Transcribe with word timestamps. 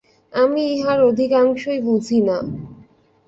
আমি 0.33 0.61
ইহার 0.73 0.99
অধিকাংশই 1.03 1.79
বুঝি 1.81 2.19
না। 2.21 2.37